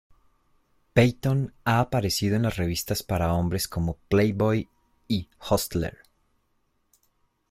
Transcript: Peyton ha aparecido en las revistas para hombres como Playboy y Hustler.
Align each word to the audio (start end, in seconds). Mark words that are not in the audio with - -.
Peyton 0.95 1.53
ha 1.63 1.79
aparecido 1.79 2.35
en 2.35 2.41
las 2.41 2.57
revistas 2.57 3.03
para 3.03 3.35
hombres 3.35 3.67
como 3.67 3.99
Playboy 4.09 4.67
y 5.07 5.29
Hustler. 5.51 5.99